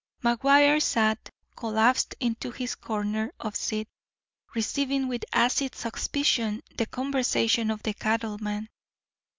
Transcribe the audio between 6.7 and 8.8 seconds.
the conversation of the cattleman.